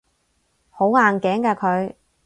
[0.71, 1.95] 好硬頸㗎佢